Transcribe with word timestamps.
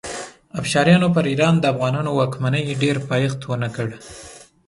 افشاریانو 0.59 1.07
پر 1.15 1.25
ایران 1.31 1.55
د 1.59 1.65
افغانانو 1.73 2.11
واکمنۍ 2.19 2.63
ډېر 2.81 2.95
پایښت 3.09 3.39
ونه 3.45 3.69
کړ. 3.75 3.87